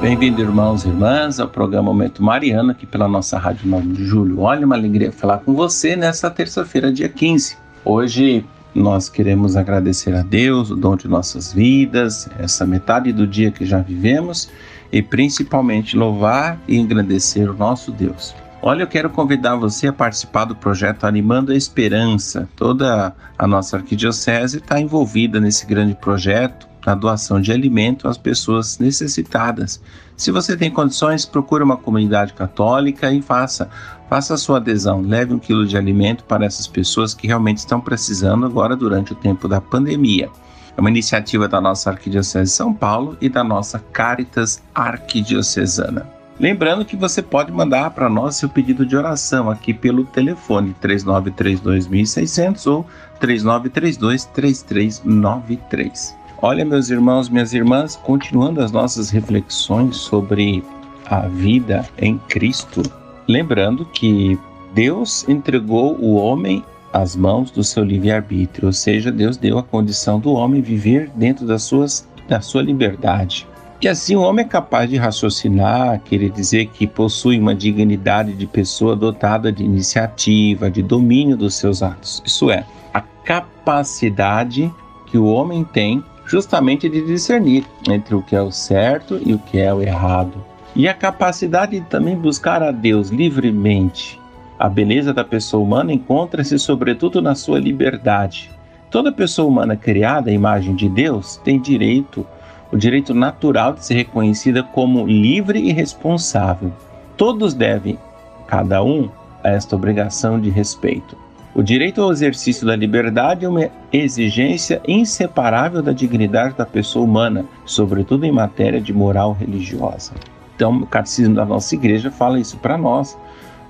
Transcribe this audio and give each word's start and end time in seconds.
Bem-vindo, 0.00 0.40
irmãos 0.40 0.86
e 0.86 0.88
irmãs, 0.88 1.38
ao 1.38 1.46
programa 1.46 1.92
Momento 1.92 2.22
Mariano, 2.22 2.70
aqui 2.70 2.86
pela 2.86 3.06
nossa 3.06 3.38
Rádio 3.38 3.68
9 3.68 3.88
de 3.88 4.06
Julho. 4.06 4.40
Olha, 4.40 4.64
uma 4.64 4.74
alegria 4.74 5.12
falar 5.12 5.38
com 5.40 5.52
você 5.52 5.94
nessa 5.94 6.30
terça-feira, 6.30 6.90
dia 6.90 7.06
15. 7.06 7.58
Hoje 7.84 8.42
nós 8.74 9.10
queremos 9.10 9.56
agradecer 9.56 10.14
a 10.14 10.22
Deus 10.22 10.70
o 10.70 10.74
dom 10.74 10.96
de 10.96 11.06
nossas 11.06 11.52
vidas, 11.52 12.30
essa 12.38 12.64
metade 12.64 13.12
do 13.12 13.26
dia 13.26 13.50
que 13.50 13.66
já 13.66 13.80
vivemos 13.80 14.50
e 14.90 15.02
principalmente 15.02 15.94
louvar 15.94 16.58
e 16.66 16.78
engrandecer 16.78 17.50
o 17.50 17.54
nosso 17.54 17.92
Deus. 17.92 18.34
Olha, 18.62 18.84
eu 18.84 18.88
quero 18.88 19.10
convidar 19.10 19.56
você 19.56 19.88
a 19.88 19.92
participar 19.92 20.46
do 20.46 20.56
projeto 20.56 21.04
Animando 21.04 21.52
a 21.52 21.56
Esperança. 21.56 22.48
Toda 22.56 23.14
a 23.38 23.46
nossa 23.46 23.76
arquidiocese 23.76 24.58
está 24.58 24.80
envolvida 24.80 25.38
nesse 25.38 25.66
grande 25.66 25.94
projeto 25.94 26.69
na 26.84 26.94
doação 26.94 27.40
de 27.40 27.52
alimento 27.52 28.08
às 28.08 28.16
pessoas 28.16 28.78
necessitadas. 28.78 29.80
Se 30.16 30.30
você 30.30 30.56
tem 30.56 30.70
condições, 30.70 31.24
procure 31.24 31.62
uma 31.62 31.76
comunidade 31.76 32.32
católica 32.32 33.12
e 33.12 33.22
faça. 33.22 33.68
Faça 34.08 34.34
a 34.34 34.36
sua 34.36 34.56
adesão, 34.56 35.00
leve 35.00 35.32
um 35.32 35.38
quilo 35.38 35.66
de 35.66 35.76
alimento 35.76 36.24
para 36.24 36.44
essas 36.44 36.66
pessoas 36.66 37.14
que 37.14 37.26
realmente 37.26 37.58
estão 37.58 37.80
precisando 37.80 38.44
agora 38.44 38.74
durante 38.74 39.12
o 39.12 39.16
tempo 39.16 39.46
da 39.46 39.60
pandemia. 39.60 40.28
É 40.76 40.80
uma 40.80 40.90
iniciativa 40.90 41.46
da 41.46 41.60
nossa 41.60 41.90
Arquidiocese 41.90 42.50
de 42.50 42.56
São 42.56 42.72
Paulo 42.72 43.16
e 43.20 43.28
da 43.28 43.44
nossa 43.44 43.78
Caritas 43.78 44.62
Arquidiocesana. 44.74 46.20
Lembrando 46.40 46.84
que 46.86 46.96
você 46.96 47.20
pode 47.20 47.52
mandar 47.52 47.90
para 47.90 48.08
nós 48.08 48.36
seu 48.36 48.48
pedido 48.48 48.86
de 48.86 48.96
oração 48.96 49.50
aqui 49.50 49.74
pelo 49.74 50.04
telefone 50.04 50.74
3932.600 50.82 52.66
ou 52.66 52.86
3932-3393. 53.20 56.19
Olha, 56.42 56.64
meus 56.64 56.88
irmãos, 56.88 57.28
minhas 57.28 57.52
irmãs, 57.52 57.96
continuando 57.96 58.62
as 58.62 58.72
nossas 58.72 59.10
reflexões 59.10 59.96
sobre 59.96 60.64
a 61.04 61.28
vida 61.28 61.86
em 61.98 62.16
Cristo, 62.16 62.82
lembrando 63.28 63.84
que 63.84 64.38
Deus 64.72 65.28
entregou 65.28 65.98
o 66.00 66.14
homem 66.14 66.64
às 66.94 67.14
mãos 67.14 67.50
do 67.50 67.62
seu 67.62 67.84
livre-arbítrio, 67.84 68.68
ou 68.68 68.72
seja, 68.72 69.12
Deus 69.12 69.36
deu 69.36 69.58
a 69.58 69.62
condição 69.62 70.18
do 70.18 70.32
homem 70.32 70.62
viver 70.62 71.10
dentro 71.14 71.46
das 71.46 71.62
suas, 71.62 72.08
da 72.26 72.40
sua 72.40 72.62
liberdade. 72.62 73.46
E 73.78 73.86
assim 73.86 74.16
o 74.16 74.22
homem 74.22 74.46
é 74.46 74.48
capaz 74.48 74.88
de 74.88 74.96
raciocinar, 74.96 76.00
querer 76.00 76.30
dizer 76.30 76.68
que 76.68 76.86
possui 76.86 77.38
uma 77.38 77.54
dignidade 77.54 78.32
de 78.32 78.46
pessoa 78.46 78.96
dotada 78.96 79.52
de 79.52 79.62
iniciativa, 79.62 80.70
de 80.70 80.82
domínio 80.82 81.36
dos 81.36 81.54
seus 81.54 81.82
atos. 81.82 82.22
Isso 82.24 82.50
é, 82.50 82.64
a 82.94 83.02
capacidade 83.02 84.72
que 85.04 85.18
o 85.18 85.26
homem 85.26 85.64
tem 85.64 86.02
justamente 86.30 86.88
de 86.88 87.04
discernir 87.04 87.64
entre 87.88 88.14
o 88.14 88.22
que 88.22 88.36
é 88.36 88.40
o 88.40 88.52
certo 88.52 89.20
e 89.20 89.34
o 89.34 89.38
que 89.38 89.58
é 89.58 89.74
o 89.74 89.82
errado. 89.82 90.44
E 90.76 90.86
a 90.86 90.94
capacidade 90.94 91.80
de 91.80 91.86
também 91.86 92.16
buscar 92.16 92.62
a 92.62 92.70
Deus 92.70 93.08
livremente. 93.08 94.16
A 94.56 94.68
beleza 94.68 95.12
da 95.12 95.24
pessoa 95.24 95.60
humana 95.60 95.92
encontra-se 95.92 96.56
sobretudo 96.56 97.20
na 97.20 97.34
sua 97.34 97.58
liberdade. 97.58 98.48
Toda 98.92 99.10
pessoa 99.10 99.48
humana 99.48 99.76
criada 99.76 100.30
à 100.30 100.32
imagem 100.32 100.76
de 100.76 100.88
Deus 100.88 101.36
tem 101.38 101.58
direito, 101.58 102.24
o 102.70 102.76
direito 102.76 103.12
natural 103.12 103.72
de 103.72 103.84
ser 103.84 103.94
reconhecida 103.94 104.62
como 104.62 105.04
livre 105.04 105.58
e 105.58 105.72
responsável. 105.72 106.72
Todos 107.16 107.54
devem, 107.54 107.98
cada 108.46 108.84
um, 108.84 109.08
a 109.42 109.48
esta 109.48 109.74
obrigação 109.74 110.40
de 110.40 110.48
respeito. 110.48 111.16
O 111.52 111.62
direito 111.62 112.00
ao 112.00 112.12
exercício 112.12 112.64
da 112.64 112.76
liberdade 112.76 113.44
é 113.44 113.48
uma 113.48 113.68
exigência 113.92 114.80
inseparável 114.86 115.82
da 115.82 115.90
dignidade 115.90 116.54
da 116.54 116.64
pessoa 116.64 117.04
humana, 117.04 117.44
sobretudo 117.66 118.24
em 118.24 118.30
matéria 118.30 118.80
de 118.80 118.92
moral 118.92 119.32
religiosa. 119.32 120.12
Então, 120.54 120.76
o 120.76 120.86
Catecismo 120.86 121.34
da 121.34 121.44
nossa 121.44 121.74
Igreja 121.74 122.10
fala 122.10 122.38
isso 122.38 122.56
para 122.58 122.78
nós, 122.78 123.18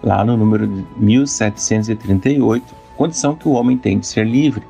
lá 0.02 0.22
no 0.22 0.36
número 0.36 0.86
1738, 0.98 2.64
condição 2.98 3.34
que 3.34 3.48
o 3.48 3.52
homem 3.52 3.78
tem 3.78 3.98
de 3.98 4.06
ser 4.06 4.26
livre 4.26 4.62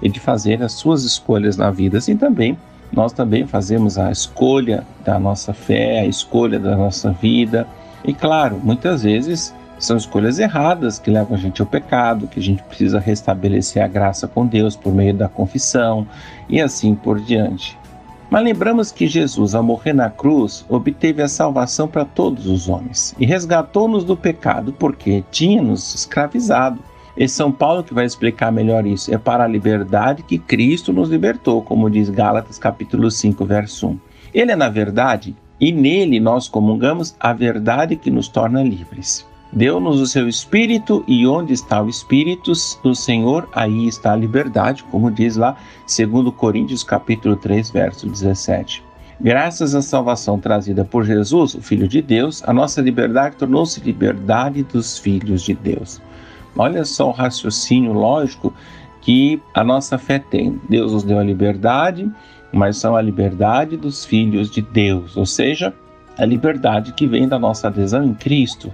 e 0.00 0.08
de 0.08 0.20
fazer 0.20 0.62
as 0.62 0.72
suas 0.72 1.02
escolhas 1.02 1.56
na 1.56 1.68
vida. 1.70 1.98
Assim 1.98 2.16
também, 2.16 2.56
nós 2.92 3.12
também 3.12 3.44
fazemos 3.44 3.98
a 3.98 4.12
escolha 4.12 4.86
da 5.04 5.18
nossa 5.18 5.52
fé, 5.52 6.00
a 6.00 6.06
escolha 6.06 6.60
da 6.60 6.76
nossa 6.76 7.10
vida. 7.10 7.66
E 8.04 8.14
claro, 8.14 8.60
muitas 8.62 9.02
vezes 9.02 9.52
são 9.84 9.96
escolhas 9.96 10.38
erradas 10.38 10.98
que 10.98 11.10
levam 11.10 11.36
a 11.36 11.40
gente 11.40 11.60
ao 11.60 11.66
pecado, 11.66 12.28
que 12.28 12.38
a 12.38 12.42
gente 12.42 12.62
precisa 12.62 13.00
restabelecer 13.00 13.82
a 13.82 13.88
graça 13.88 14.28
com 14.28 14.46
Deus 14.46 14.76
por 14.76 14.94
meio 14.94 15.12
da 15.12 15.28
confissão 15.28 16.06
e 16.48 16.60
assim 16.60 16.94
por 16.94 17.20
diante. 17.20 17.76
Mas 18.30 18.44
lembramos 18.44 18.92
que 18.92 19.08
Jesus, 19.08 19.54
ao 19.54 19.62
morrer 19.62 19.92
na 19.92 20.08
cruz, 20.08 20.64
obteve 20.68 21.20
a 21.20 21.28
salvação 21.28 21.88
para 21.88 22.04
todos 22.04 22.46
os 22.46 22.68
homens 22.68 23.14
e 23.18 23.26
resgatou-nos 23.26 24.04
do 24.04 24.16
pecado 24.16 24.72
porque 24.72 25.24
tinha-nos 25.30 25.94
escravizado. 25.94 26.78
É 27.16 27.26
São 27.26 27.50
Paulo 27.50 27.82
que 27.82 27.92
vai 27.92 28.06
explicar 28.06 28.50
melhor 28.52 28.86
isso. 28.86 29.12
É 29.12 29.18
para 29.18 29.44
a 29.44 29.48
liberdade 29.48 30.22
que 30.22 30.38
Cristo 30.38 30.92
nos 30.92 31.10
libertou, 31.10 31.60
como 31.60 31.90
diz 31.90 32.08
Gálatas 32.08 32.56
capítulo 32.56 33.10
5, 33.10 33.44
verso 33.44 33.88
1. 33.88 34.00
Ele 34.32 34.52
é 34.52 34.56
na 34.56 34.68
verdade 34.68 35.36
e 35.60 35.72
nele 35.72 36.20
nós 36.20 36.48
comungamos 36.48 37.14
a 37.20 37.32
verdade 37.32 37.96
que 37.96 38.10
nos 38.10 38.28
torna 38.28 38.62
livres. 38.62 39.26
Deu-nos 39.54 40.00
o 40.00 40.06
seu 40.06 40.30
Espírito, 40.30 41.04
e 41.06 41.26
onde 41.26 41.52
está 41.52 41.82
o 41.82 41.88
Espírito 41.90 42.52
do 42.82 42.94
Senhor, 42.94 43.46
aí 43.52 43.86
está 43.86 44.14
a 44.14 44.16
liberdade, 44.16 44.82
como 44.84 45.10
diz 45.10 45.36
lá, 45.36 45.58
segundo 45.86 46.32
Coríntios 46.32 46.82
capítulo 46.82 47.36
3, 47.36 47.68
verso 47.68 48.08
17. 48.08 48.82
Graças 49.20 49.74
à 49.74 49.82
salvação 49.82 50.38
trazida 50.38 50.86
por 50.86 51.04
Jesus, 51.04 51.54
o 51.54 51.60
Filho 51.60 51.86
de 51.86 52.00
Deus, 52.00 52.42
a 52.46 52.52
nossa 52.54 52.80
liberdade 52.80 53.36
tornou-se 53.36 53.78
liberdade 53.80 54.62
dos 54.62 54.98
filhos 54.98 55.42
de 55.42 55.52
Deus. 55.52 56.00
Olha 56.56 56.82
só 56.86 57.08
o 57.08 57.12
raciocínio 57.12 57.92
lógico 57.92 58.54
que 59.02 59.38
a 59.52 59.62
nossa 59.62 59.98
fé 59.98 60.18
tem. 60.18 60.58
Deus 60.66 60.92
nos 60.92 61.02
deu 61.02 61.18
a 61.18 61.22
liberdade, 61.22 62.10
mas 62.50 62.78
são 62.78 62.96
a 62.96 63.02
liberdade 63.02 63.76
dos 63.76 64.02
filhos 64.02 64.50
de 64.50 64.62
Deus, 64.62 65.14
ou 65.14 65.26
seja, 65.26 65.74
a 66.16 66.24
liberdade 66.24 66.94
que 66.94 67.06
vem 67.06 67.28
da 67.28 67.38
nossa 67.38 67.68
adesão 67.68 68.02
em 68.02 68.14
Cristo 68.14 68.72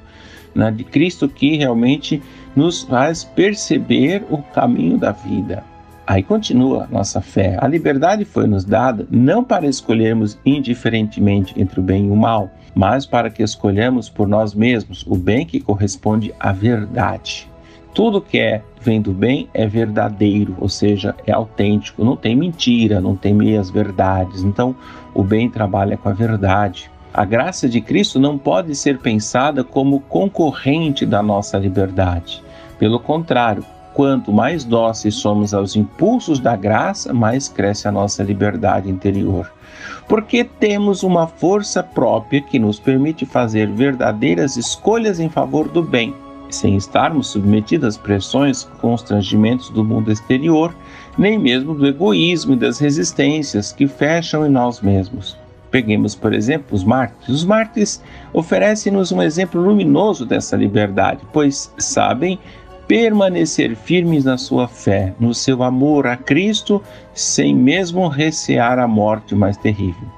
né, 0.54 0.70
de 0.70 0.84
Cristo 0.84 1.28
que 1.28 1.56
realmente 1.56 2.22
nos 2.54 2.82
faz 2.82 3.24
perceber 3.24 4.24
o 4.30 4.38
caminho 4.38 4.98
da 4.98 5.12
vida. 5.12 5.62
Aí 6.06 6.22
continua 6.22 6.88
nossa 6.90 7.20
fé. 7.20 7.58
A 7.60 7.68
liberdade 7.68 8.24
foi 8.24 8.46
nos 8.46 8.64
dada 8.64 9.06
não 9.10 9.44
para 9.44 9.66
escolhermos 9.66 10.38
indiferentemente 10.44 11.52
entre 11.60 11.80
o 11.80 11.82
bem 11.82 12.06
e 12.06 12.10
o 12.10 12.16
mal, 12.16 12.50
mas 12.74 13.04
para 13.04 13.28
que 13.28 13.42
escolhamos 13.42 14.08
por 14.08 14.26
nós 14.26 14.54
mesmos 14.54 15.04
o 15.06 15.14
bem 15.14 15.44
que 15.44 15.60
corresponde 15.60 16.32
à 16.40 16.50
verdade. 16.50 17.46
Tudo 17.92 18.22
que 18.22 18.38
é 18.38 18.62
vem 18.80 19.02
do 19.02 19.12
bem 19.12 19.48
é 19.52 19.66
verdadeiro, 19.66 20.56
ou 20.58 20.68
seja, 20.68 21.14
é 21.26 21.32
autêntico, 21.32 22.04
não 22.04 22.16
tem 22.16 22.34
mentira, 22.34 23.00
não 23.00 23.16
tem 23.16 23.34
meias 23.34 23.68
verdades. 23.68 24.42
Então, 24.42 24.74
o 25.12 25.22
bem 25.22 25.50
trabalha 25.50 25.96
com 25.96 26.08
a 26.08 26.12
verdade. 26.12 26.90
A 27.12 27.24
graça 27.24 27.68
de 27.68 27.80
Cristo 27.80 28.20
não 28.20 28.36
pode 28.36 28.74
ser 28.74 28.98
pensada 28.98 29.64
como 29.64 30.00
concorrente 30.00 31.06
da 31.06 31.22
nossa 31.22 31.56
liberdade. 31.56 32.42
Pelo 32.78 33.00
contrário, 33.00 33.64
quanto 33.94 34.32
mais 34.32 34.62
dóceis 34.62 35.14
somos 35.16 35.54
aos 35.54 35.74
impulsos 35.74 36.38
da 36.38 36.54
graça, 36.54 37.12
mais 37.12 37.48
cresce 37.48 37.88
a 37.88 37.92
nossa 37.92 38.22
liberdade 38.22 38.90
interior. 38.90 39.50
Porque 40.06 40.44
temos 40.44 41.02
uma 41.02 41.26
força 41.26 41.82
própria 41.82 42.42
que 42.42 42.58
nos 42.58 42.78
permite 42.78 43.24
fazer 43.24 43.68
verdadeiras 43.68 44.56
escolhas 44.56 45.18
em 45.18 45.28
favor 45.28 45.66
do 45.68 45.82
bem, 45.82 46.14
sem 46.50 46.76
estarmos 46.76 47.28
submetidos 47.28 47.88
às 47.88 47.96
pressões, 47.96 48.64
constrangimentos 48.80 49.70
do 49.70 49.82
mundo 49.82 50.12
exterior, 50.12 50.74
nem 51.16 51.38
mesmo 51.38 51.74
do 51.74 51.86
egoísmo 51.86 52.52
e 52.52 52.56
das 52.56 52.78
resistências 52.78 53.72
que 53.72 53.88
fecham 53.88 54.46
em 54.46 54.50
nós 54.50 54.80
mesmos. 54.80 55.36
Peguemos, 55.70 56.14
por 56.14 56.32
exemplo, 56.32 56.74
os 56.74 56.84
mártires. 56.84 57.28
Os 57.28 57.44
mártires 57.44 58.02
oferecem-nos 58.32 59.12
um 59.12 59.22
exemplo 59.22 59.60
luminoso 59.60 60.24
dessa 60.24 60.56
liberdade, 60.56 61.20
pois 61.32 61.72
sabem 61.78 62.38
permanecer 62.86 63.76
firmes 63.76 64.24
na 64.24 64.38
sua 64.38 64.66
fé, 64.66 65.12
no 65.20 65.34
seu 65.34 65.62
amor 65.62 66.06
a 66.06 66.16
Cristo, 66.16 66.82
sem 67.12 67.54
mesmo 67.54 68.08
recear 68.08 68.78
a 68.78 68.88
morte 68.88 69.34
mais 69.34 69.58
terrível. 69.58 70.08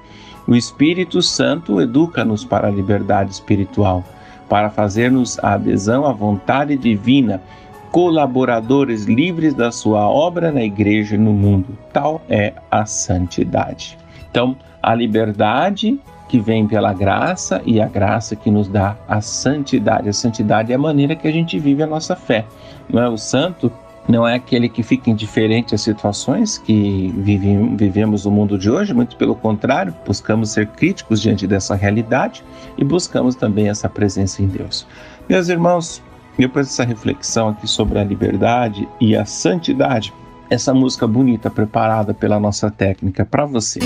O 0.46 0.54
Espírito 0.54 1.20
Santo 1.20 1.80
educa-nos 1.80 2.44
para 2.44 2.68
a 2.68 2.70
liberdade 2.70 3.32
espiritual, 3.32 4.04
para 4.48 4.70
fazermos 4.70 5.38
a 5.40 5.54
adesão 5.54 6.06
à 6.06 6.12
vontade 6.12 6.76
divina, 6.76 7.42
colaboradores 7.90 9.04
livres 9.04 9.52
da 9.52 9.72
sua 9.72 10.08
obra 10.08 10.52
na 10.52 10.62
igreja 10.62 11.16
e 11.16 11.18
no 11.18 11.32
mundo. 11.32 11.76
Tal 11.92 12.22
é 12.28 12.52
a 12.70 12.86
santidade. 12.86 13.98
Então, 14.30 14.56
a 14.82 14.94
liberdade 14.94 15.98
que 16.28 16.38
vem 16.38 16.66
pela 16.66 16.92
graça 16.92 17.60
e 17.66 17.80
a 17.80 17.86
graça 17.86 18.36
que 18.36 18.50
nos 18.50 18.68
dá 18.68 18.96
a 19.08 19.20
santidade. 19.20 20.08
A 20.08 20.12
santidade 20.12 20.70
é 20.72 20.76
a 20.76 20.78
maneira 20.78 21.16
que 21.16 21.26
a 21.26 21.32
gente 21.32 21.58
vive 21.58 21.82
a 21.82 21.86
nossa 21.86 22.14
fé. 22.14 22.46
Não 22.88 23.02
é 23.02 23.08
o 23.08 23.16
santo 23.16 23.70
não 24.08 24.26
é 24.26 24.34
aquele 24.34 24.68
que 24.68 24.82
fica 24.82 25.10
indiferente 25.10 25.74
às 25.74 25.82
situações 25.82 26.58
que 26.58 27.12
vivem, 27.18 27.76
vivemos 27.76 28.24
no 28.24 28.30
mundo 28.30 28.58
de 28.58 28.70
hoje, 28.70 28.92
muito 28.92 29.16
pelo 29.16 29.36
contrário, 29.36 29.94
buscamos 30.04 30.50
ser 30.50 30.66
críticos 30.66 31.20
diante 31.20 31.46
dessa 31.46 31.74
realidade 31.74 32.42
e 32.76 32.84
buscamos 32.84 33.36
também 33.36 33.68
essa 33.68 33.88
presença 33.88 34.42
em 34.42 34.46
Deus. 34.46 34.86
Meus 35.28 35.48
irmãos, 35.48 36.02
depois 36.36 36.66
dessa 36.66 36.84
reflexão 36.84 37.50
aqui 37.50 37.68
sobre 37.68 37.98
a 37.98 38.04
liberdade 38.04 38.88
e 39.00 39.14
a 39.14 39.24
santidade, 39.24 40.12
essa 40.50 40.74
música 40.74 41.06
bonita 41.06 41.48
preparada 41.48 42.12
pela 42.12 42.40
nossa 42.40 42.70
técnica 42.70 43.24
para 43.24 43.46
você. 43.46 43.78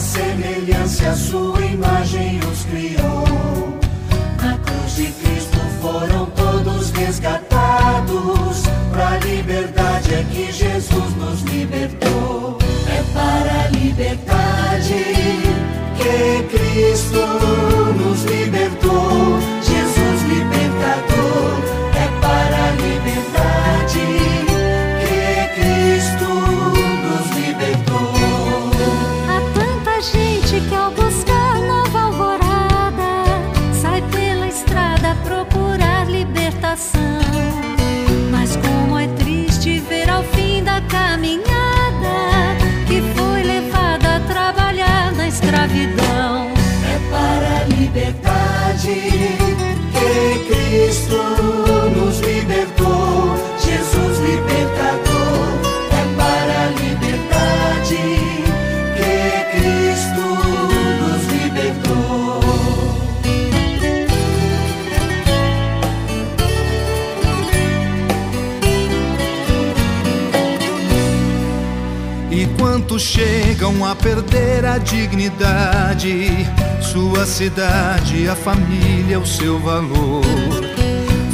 Semelhança 0.00 1.10
a 1.10 1.14
sua 1.14 1.60
imagem 1.60 2.40
os 2.50 2.64
criou. 2.64 3.78
Na 4.42 4.56
cruz 4.58 4.96
de 4.96 5.06
Cristo 5.12 5.58
foram 5.80 6.26
todos 6.26 6.90
resgatados, 6.90 8.62
para 8.90 9.08
a 9.08 9.18
liberdade 9.18 10.14
é 10.14 10.24
que 10.30 10.52
a 73.84 73.94
perder 73.94 74.64
a 74.64 74.78
dignidade? 74.78 76.46
sua 76.92 77.24
cidade, 77.24 78.28
a 78.28 78.34
família, 78.34 79.20
o 79.20 79.26
seu 79.26 79.60
valor. 79.60 80.24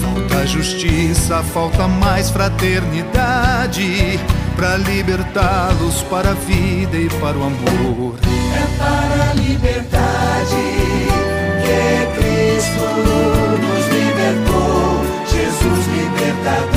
Falta 0.02 0.46
justiça, 0.46 1.42
falta 1.42 1.88
mais 1.88 2.28
fraternidade 2.28 4.20
para 4.54 4.76
libertá-los 4.76 6.02
para 6.02 6.30
a 6.30 6.34
vida 6.34 6.98
e 6.98 7.08
para 7.08 7.38
o 7.38 7.44
amor. 7.44 8.18
É 8.22 8.78
para 8.78 9.30
a 9.30 9.34
liberdade 9.34 10.56
que 11.64 12.20
Cristo 12.20 12.86
nos 13.62 13.86
libertou, 13.88 15.04
Jesus 15.26 15.86
libertador. 15.86 16.75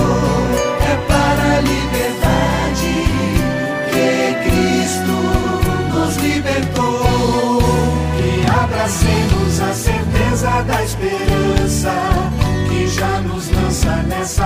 Abracemos 8.89 9.61
a 9.61 9.73
certeza 9.73 10.63
da 10.63 10.83
esperança 10.83 11.91
que 12.67 12.87
já 12.87 13.21
nos 13.21 13.47
lança 13.51 13.95
nessa 14.07 14.45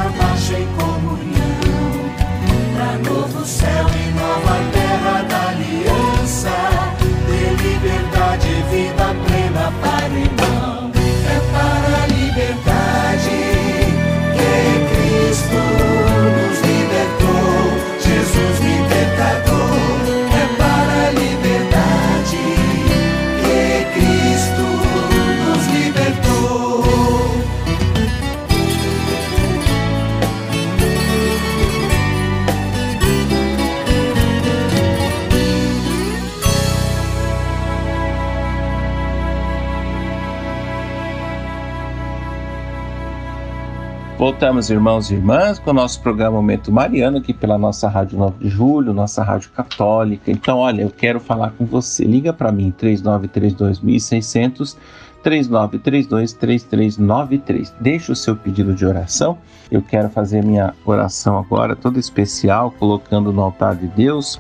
Voltamos, 44.24 44.70
irmãos 44.70 45.12
e 45.12 45.16
irmãs, 45.16 45.60
com 45.60 45.72
o 45.72 45.74
nosso 45.74 46.02
programa 46.02 46.38
Momento 46.38 46.72
Mariano, 46.72 47.18
aqui 47.18 47.34
pela 47.34 47.58
nossa 47.58 47.90
Rádio 47.90 48.18
9 48.18 48.46
de 48.46 48.50
Julho, 48.50 48.94
nossa 48.94 49.22
Rádio 49.22 49.50
Católica. 49.50 50.32
Então, 50.32 50.60
olha, 50.60 50.84
eu 50.84 50.90
quero 50.90 51.20
falar 51.20 51.52
com 51.58 51.66
você. 51.66 52.06
Liga 52.06 52.32
para 52.32 52.50
mim, 52.50 52.74
3932.600, 52.80 54.78
39323393. 55.22 57.74
Deixa 57.82 58.14
o 58.14 58.16
seu 58.16 58.38
pedido 58.38 58.74
de 58.74 58.86
oração. 58.86 59.38
Eu 59.70 59.82
quero 59.82 60.10
fazer 60.10 60.42
minha 60.42 60.74
oração 60.86 61.38
agora, 61.38 61.76
toda 61.76 62.00
especial, 62.00 62.72
colocando 62.72 63.34
no 63.34 63.42
altar 63.42 63.76
de 63.76 63.88
Deus 63.88 64.40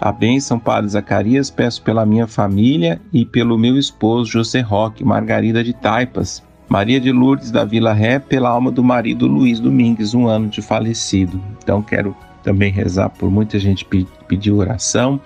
a 0.00 0.12
bênção, 0.12 0.60
Padre 0.60 0.90
Zacarias, 0.90 1.50
peço 1.50 1.82
pela 1.82 2.06
minha 2.06 2.28
família 2.28 3.02
e 3.12 3.24
pelo 3.24 3.58
meu 3.58 3.76
esposo 3.76 4.30
José 4.30 4.60
Roque, 4.60 5.02
Margarida 5.02 5.64
de 5.64 5.72
Taipas 5.72 6.40
Maria 6.68 7.00
de 7.00 7.12
Lourdes 7.12 7.50
da 7.50 7.64
Vila 7.64 7.92
Ré, 7.92 8.18
pela 8.18 8.48
alma 8.48 8.70
do 8.70 8.82
marido 8.82 9.26
Luiz 9.26 9.60
Domingues, 9.60 10.14
um 10.14 10.26
ano 10.26 10.48
de 10.48 10.62
falecido. 10.62 11.40
Então 11.62 11.82
quero 11.82 12.16
também 12.42 12.72
rezar 12.72 13.10
por 13.10 13.30
muita 13.30 13.58
gente 13.58 13.86
pediu 14.26 14.56
oração. 14.58 15.20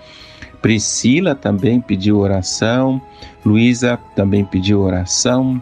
Priscila 0.61 1.35
também 1.35 1.79
pediu 1.79 2.19
oração. 2.19 3.01
Luísa 3.45 3.97
também 4.15 4.43
pediu 4.43 4.81
oração. 4.81 5.61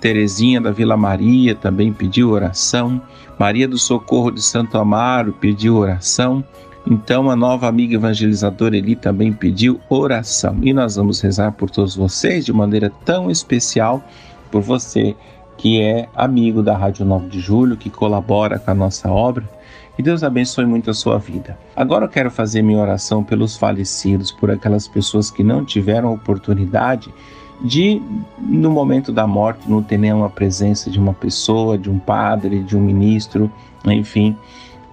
Terezinha 0.00 0.60
da 0.60 0.70
Vila 0.70 0.96
Maria 0.96 1.54
também 1.54 1.92
pediu 1.92 2.30
oração. 2.30 3.00
Maria 3.38 3.68
do 3.68 3.78
Socorro 3.78 4.30
de 4.30 4.42
Santo 4.42 4.78
Amaro 4.78 5.32
pediu 5.32 5.76
oração. 5.76 6.44
Então, 6.86 7.30
a 7.30 7.36
nova 7.36 7.68
amiga 7.68 7.94
evangelizadora 7.94 8.76
Eli 8.76 8.96
também 8.96 9.32
pediu 9.32 9.78
oração. 9.90 10.56
E 10.62 10.72
nós 10.72 10.96
vamos 10.96 11.20
rezar 11.20 11.52
por 11.52 11.68
todos 11.68 11.94
vocês 11.94 12.46
de 12.46 12.52
maneira 12.52 12.90
tão 13.04 13.30
especial 13.30 14.02
por 14.48 14.62
você 14.62 15.14
que 15.56 15.80
é 15.82 16.08
amigo 16.14 16.62
da 16.62 16.76
Rádio 16.76 17.04
9 17.04 17.28
de 17.28 17.40
Julho, 17.40 17.76
que 17.76 17.90
colabora 17.90 18.58
com 18.58 18.70
a 18.70 18.74
nossa 18.74 19.10
obra. 19.10 19.44
Que 19.96 20.02
Deus 20.02 20.22
abençoe 20.22 20.64
muito 20.64 20.90
a 20.90 20.94
sua 20.94 21.18
vida. 21.18 21.58
Agora 21.74 22.04
eu 22.04 22.08
quero 22.08 22.30
fazer 22.30 22.62
minha 22.62 22.80
oração 22.80 23.24
pelos 23.24 23.56
falecidos, 23.56 24.30
por 24.30 24.48
aquelas 24.48 24.86
pessoas 24.86 25.28
que 25.28 25.42
não 25.42 25.64
tiveram 25.64 26.14
oportunidade 26.14 27.12
de, 27.60 28.00
no 28.38 28.70
momento 28.70 29.12
da 29.12 29.26
morte, 29.26 29.68
não 29.68 29.82
ter 29.82 29.98
nenhuma 29.98 30.30
presença 30.30 30.88
de 30.88 30.98
uma 30.98 31.12
pessoa, 31.12 31.76
de 31.76 31.90
um 31.90 31.98
padre, 31.98 32.62
de 32.62 32.76
um 32.76 32.80
ministro, 32.80 33.50
enfim, 33.84 34.36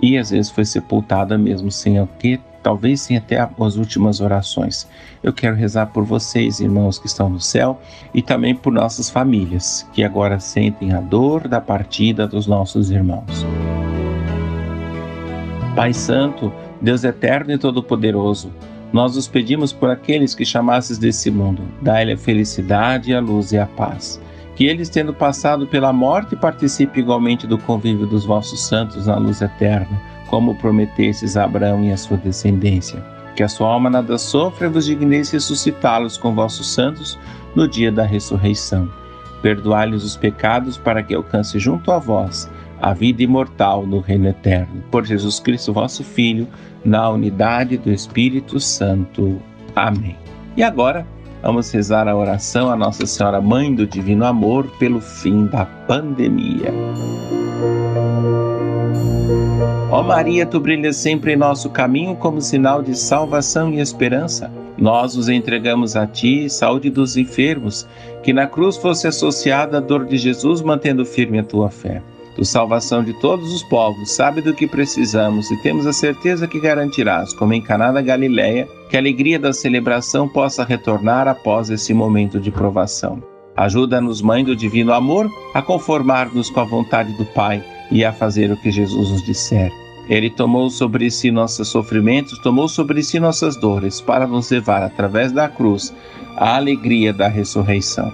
e 0.01 0.17
às 0.17 0.31
vezes 0.31 0.49
foi 0.49 0.65
sepultada 0.65 1.37
mesmo 1.37 1.71
sem 1.71 2.01
o 2.01 2.07
que, 2.19 2.39
talvez 2.65 3.01
sem 3.01 3.15
até 3.15 3.37
as 3.59 3.75
últimas 3.75 4.19
orações. 4.19 4.87
Eu 5.21 5.31
quero 5.31 5.55
rezar 5.55 5.85
por 5.85 6.03
vocês, 6.03 6.59
irmãos 6.59 6.97
que 6.97 7.05
estão 7.05 7.29
no 7.29 7.39
céu, 7.39 7.79
e 8.11 8.23
também 8.23 8.55
por 8.55 8.73
nossas 8.73 9.07
famílias, 9.07 9.87
que 9.93 10.03
agora 10.03 10.39
sentem 10.39 10.91
a 10.91 10.99
dor 10.99 11.47
da 11.47 11.61
partida 11.61 12.27
dos 12.27 12.47
nossos 12.47 12.89
irmãos. 12.89 13.45
Pai 15.75 15.93
Santo, 15.93 16.51
Deus 16.81 17.03
eterno 17.03 17.51
e 17.51 17.57
todo-poderoso, 17.59 18.51
nós 18.91 19.15
os 19.15 19.27
pedimos 19.27 19.71
por 19.71 19.91
aqueles 19.91 20.33
que 20.33 20.43
chamasses 20.43 20.97
desse 20.97 21.29
mundo, 21.29 21.61
dai-lhe 21.83 22.13
a 22.13 22.17
felicidade, 22.17 23.13
a 23.13 23.19
luz 23.19 23.51
e 23.51 23.59
a 23.59 23.67
paz. 23.67 24.19
Que 24.55 24.65
eles, 24.65 24.89
tendo 24.89 25.13
passado 25.13 25.67
pela 25.67 25.93
morte, 25.93 26.35
participem 26.35 27.03
igualmente 27.03 27.45
do 27.45 27.59
convívio 27.59 28.07
dos 28.07 28.25
vossos 28.25 28.65
santos 28.65 29.05
na 29.05 29.17
luz 29.17 29.39
eterna, 29.39 30.01
como 30.35 30.53
prometesses 30.53 31.37
a 31.37 31.45
Abraão 31.45 31.81
e 31.81 31.93
a 31.93 31.97
sua 31.97 32.17
descendência. 32.17 33.01
Que 33.37 33.43
a 33.43 33.47
sua 33.47 33.69
alma 33.69 33.89
nada 33.89 34.17
sofra 34.17 34.69
vos 34.69 34.85
digneis 34.85 35.31
ressuscitá-los 35.31 36.17
com 36.17 36.35
vossos 36.35 36.73
santos 36.73 37.17
no 37.55 37.65
dia 37.65 37.89
da 37.89 38.03
ressurreição. 38.03 38.89
Perdoai-lhes 39.41 40.03
os 40.03 40.17
pecados 40.17 40.77
para 40.77 41.01
que 41.01 41.15
alcance 41.15 41.57
junto 41.57 41.89
a 41.89 41.99
vós 41.99 42.51
a 42.81 42.93
vida 42.93 43.23
imortal 43.23 43.87
no 43.87 44.01
reino 44.01 44.27
eterno. 44.27 44.83
Por 44.91 45.05
Jesus 45.05 45.39
Cristo, 45.39 45.71
vosso 45.71 46.03
Filho, 46.03 46.49
na 46.83 47.09
unidade 47.09 47.77
do 47.77 47.89
Espírito 47.89 48.59
Santo. 48.59 49.41
Amém. 49.73 50.17
E 50.57 50.63
agora, 50.63 51.07
vamos 51.41 51.71
rezar 51.71 52.09
a 52.09 52.15
oração 52.15 52.69
a 52.69 52.75
Nossa 52.75 53.05
Senhora 53.05 53.39
Mãe 53.39 53.73
do 53.73 53.87
Divino 53.87 54.25
Amor 54.25 54.67
pelo 54.79 54.99
fim 54.99 55.45
da 55.45 55.65
pandemia. 55.65 56.73
Ó 59.91 60.01
Maria, 60.01 60.45
tu 60.45 60.59
brilhas 60.59 60.97
sempre 60.97 61.33
em 61.33 61.37
nosso 61.37 61.69
caminho 61.69 62.15
como 62.15 62.41
sinal 62.41 62.81
de 62.81 62.97
salvação 62.97 63.71
e 63.71 63.79
esperança. 63.79 64.51
Nós 64.77 65.15
os 65.15 65.29
entregamos 65.29 65.95
a 65.95 66.07
ti, 66.07 66.49
saúde 66.49 66.89
dos 66.89 67.15
enfermos, 67.15 67.87
que 68.23 68.33
na 68.33 68.47
cruz 68.47 68.75
fosse 68.75 69.07
associada 69.07 69.77
a 69.77 69.79
dor 69.81 70.05
de 70.05 70.17
Jesus, 70.17 70.61
mantendo 70.61 71.05
firme 71.05 71.39
a 71.39 71.43
tua 71.43 71.69
fé 71.69 72.01
do 72.35 72.43
salvação 72.43 73.01
de 73.01 73.13
todos 73.13 73.53
os 73.53 73.63
povos, 73.63 74.11
sabe 74.11 74.41
do 74.41 74.53
que 74.53 74.67
precisamos 74.67 75.49
e 75.49 75.61
temos 75.61 75.87
a 75.87 75.93
certeza 75.93 76.47
que 76.47 76.59
garantirás, 76.59 77.33
como 77.33 77.53
em 77.53 77.61
Caná 77.61 77.93
da 77.93 78.01
Galileia, 78.01 78.67
que 78.89 78.97
a 78.97 78.99
alegria 78.99 79.39
da 79.39 79.53
celebração 79.53 80.27
possa 80.27 80.65
retornar 80.65 81.29
após 81.29 81.69
esse 81.69 81.93
momento 81.93 82.37
de 82.37 82.51
provação. 82.51 83.23
Ajuda-nos, 83.55 84.21
Mãe 84.21 84.43
do 84.43 84.53
Divino 84.53 84.91
Amor, 84.91 85.29
a 85.53 85.61
conformar-nos 85.61 86.49
com 86.49 86.59
a 86.59 86.65
vontade 86.65 87.13
do 87.13 87.23
Pai 87.27 87.63
e 87.91 88.03
a 88.03 88.11
fazer 88.11 88.51
o 88.51 88.57
que 88.57 88.71
Jesus 88.71 89.11
nos 89.11 89.23
disser. 89.23 89.71
Ele 90.07 90.29
tomou 90.29 90.69
sobre 90.69 91.09
si 91.09 91.31
nossos 91.31 91.67
sofrimentos, 91.67 92.37
tomou 92.39 92.67
sobre 92.67 93.01
si 93.01 93.19
nossas 93.19 93.55
dores, 93.55 93.99
para 93.99 94.27
nos 94.27 94.49
levar, 94.51 94.83
através 94.83 95.31
da 95.31 95.49
cruz, 95.49 95.93
à 96.35 96.55
alegria 96.55 97.11
da 97.11 97.27
ressurreição. 97.27 98.13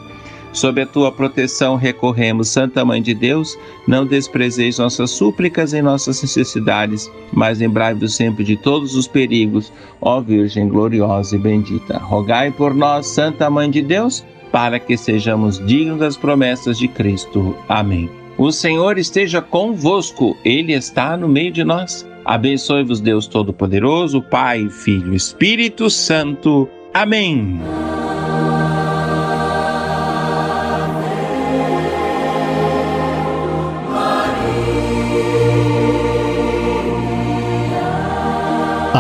Sob 0.54 0.82
a 0.82 0.86
tua 0.86 1.12
proteção 1.12 1.76
recorremos, 1.76 2.50
Santa 2.50 2.84
Mãe 2.84 3.02
de 3.02 3.14
Deus, 3.14 3.58
não 3.88 4.06
desprezeis 4.06 4.78
nossas 4.80 5.12
súplicas 5.12 5.72
e 5.72 5.82
nossas 5.82 6.22
necessidades, 6.22 7.10
mas 7.32 7.60
lembrai-vos 7.60 8.16
sempre 8.16 8.44
de 8.44 8.58
todos 8.58 8.96
os 8.96 9.08
perigos, 9.08 9.72
ó 10.02 10.20
Virgem 10.20 10.68
gloriosa 10.68 11.36
e 11.36 11.40
bendita. 11.40 11.98
Rogai 11.98 12.52
por 12.52 12.74
nós, 12.74 13.08
Santa 13.08 13.50
Mãe 13.50 13.70
de 13.70 13.82
Deus, 13.82 14.26
para 14.52 14.78
que 14.78 14.98
sejamos 14.98 15.66
dignos 15.66 16.00
das 16.00 16.18
promessas 16.18 16.78
de 16.78 16.90
Cristo. 16.90 17.56
Amém. 17.70 18.21
O 18.42 18.52
Senhor 18.52 18.98
esteja 18.98 19.40
convosco, 19.40 20.36
Ele 20.44 20.74
está 20.74 21.16
no 21.16 21.28
meio 21.28 21.52
de 21.52 21.64
nós. 21.64 22.04
Abençoe-vos, 22.26 23.00
Deus 23.00 23.28
Todo-Poderoso, 23.28 24.20
Pai, 24.20 24.68
Filho, 24.68 25.14
Espírito 25.14 25.92
Santo. 25.92 26.68
Amém. 26.92 27.60